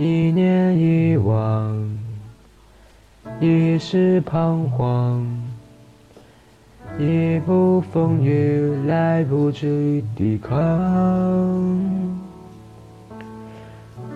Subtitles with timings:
[0.00, 1.76] 一念一忘，
[3.38, 5.22] 一时彷徨，
[6.98, 10.58] 一步风雨来不及抵抗，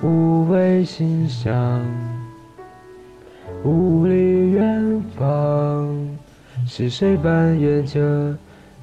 [0.02, 1.82] 无谓心伤，
[3.62, 5.94] 无力远方，
[6.66, 8.34] 是谁扮演着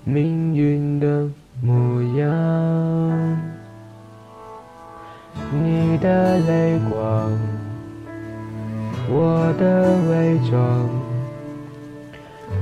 [0.04, 1.28] 命运的
[1.64, 3.61] 模样？
[6.02, 7.32] 的泪光，
[9.08, 10.90] 我的伪装，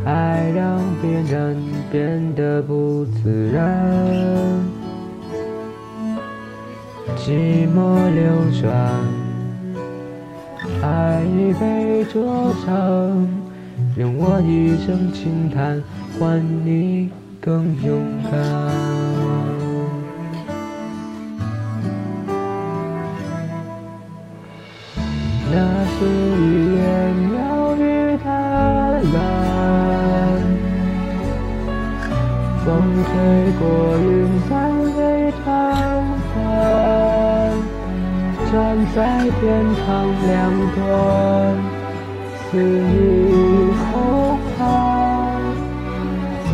[0.04, 1.58] 爱让别人
[1.90, 3.82] 变得不自然，
[7.16, 8.30] 寂寞流
[8.62, 8.70] 转，
[10.84, 13.26] 爱已被灼伤，
[13.96, 15.82] 用我一声轻叹
[16.20, 17.10] 换你
[17.40, 19.09] 更勇敢。
[25.52, 25.56] 那
[25.86, 26.42] 是一
[26.76, 26.80] 眼
[27.32, 27.34] 鸟
[27.76, 27.82] 语
[28.24, 28.26] 的
[29.14, 29.16] 蓝，
[32.64, 32.68] 风
[33.04, 33.10] 吹
[33.58, 33.62] 过
[33.98, 34.08] 云
[34.48, 34.50] 散
[34.96, 35.00] 为
[35.44, 35.46] 长
[36.36, 36.38] 帆，
[38.52, 38.54] 站
[38.96, 38.98] 在
[39.40, 39.42] 天
[39.88, 39.88] 堂
[40.28, 40.32] 两
[40.76, 40.80] 端，
[42.52, 42.94] 肆意
[43.92, 43.94] 空
[44.56, 44.60] 谈，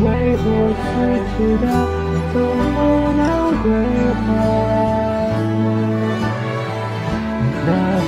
[0.03, 0.05] 为
[0.37, 0.43] 何
[0.79, 0.83] 失
[1.35, 1.63] 去的
[2.31, 2.35] 总
[2.73, 2.77] 不
[3.17, 3.21] 能
[3.61, 3.65] 归
[4.25, 4.54] 还？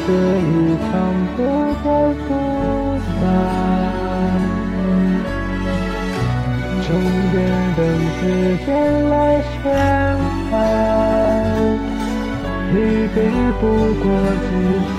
[0.08, 0.50] 这一
[0.88, 0.89] 场
[1.36, 1.38] 不
[1.83, 1.86] 再
[2.30, 2.30] 不
[3.19, 3.22] 散，
[6.81, 6.88] 终
[7.33, 7.36] 点
[7.75, 7.80] 等
[8.16, 8.19] 时
[8.66, 8.67] 间
[9.09, 9.13] 来
[9.52, 9.53] 宣
[10.50, 10.55] 判，
[12.73, 12.75] 离
[13.13, 13.16] 别
[13.59, 13.61] 不
[14.02, 14.05] 过
[14.47, 14.50] 只
[14.95, 14.97] 是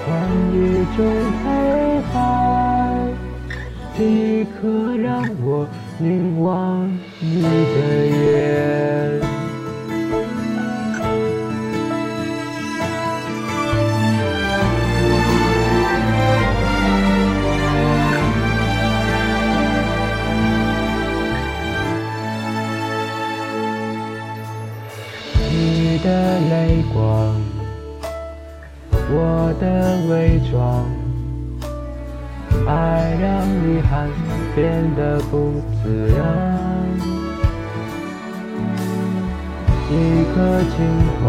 [0.00, 0.02] 换
[0.54, 0.56] 一
[0.96, 0.98] 种
[1.42, 1.44] 陪
[2.14, 2.16] 伴，
[3.98, 4.00] 一
[4.44, 5.06] 刻让
[5.42, 5.46] 我
[5.98, 6.48] 凝望
[7.20, 7.46] 你的
[8.06, 8.83] 眼。
[26.04, 27.34] 的泪光，
[29.08, 29.64] 我的
[30.10, 30.84] 伪装，
[32.66, 34.10] 爱让遗憾
[34.54, 36.20] 变得不自然。
[39.90, 39.92] 一
[40.34, 40.76] 颗轻
[41.22, 41.24] 狂，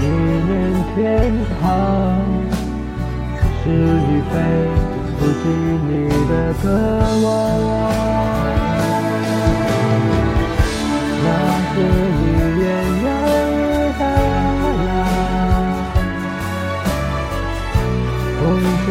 [0.00, 0.02] 一
[0.46, 0.50] 念
[0.94, 1.66] 天堂，
[3.64, 4.32] 是与非
[5.18, 5.44] 不及
[5.88, 5.90] 你
[6.28, 6.30] 的
[6.62, 6.64] 渴
[7.26, 7.81] 望。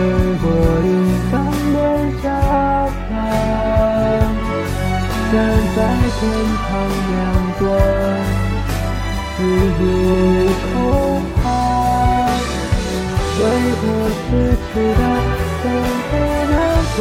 [0.01, 0.09] 吹
[0.41, 0.49] 过
[0.81, 0.89] 云
[1.29, 1.31] 上
[1.73, 1.77] 的
[2.23, 2.25] 甲
[3.07, 3.13] 板，
[5.31, 5.33] 站
[5.75, 5.77] 在
[6.17, 6.19] 天
[6.57, 6.69] 堂
[7.11, 7.13] 两
[7.59, 7.61] 端，
[9.37, 9.39] 四
[9.77, 9.79] 顾
[10.73, 10.73] 空
[11.43, 11.45] 寒，
[13.37, 13.41] 为
[13.77, 13.81] 何
[14.17, 14.19] 失
[14.73, 15.01] 去的
[15.61, 15.63] 总
[16.09, 16.11] 不
[16.49, 16.53] 能
[16.95, 16.97] 自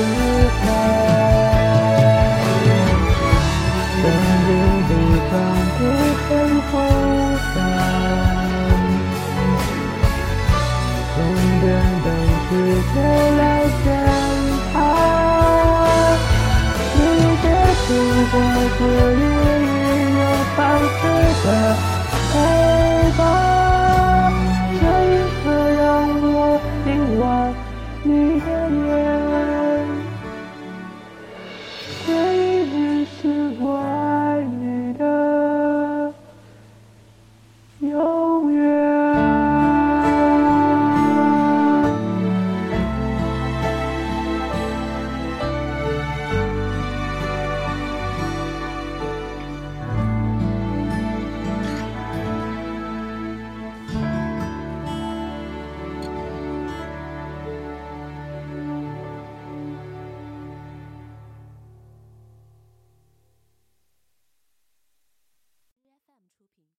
[0.66, 0.99] 拔？
[18.32, 18.36] 我
[18.78, 19.48] 自以为
[20.20, 20.24] 有
[20.56, 21.02] 方式
[21.44, 21.48] 的
[22.32, 23.49] 陪伴。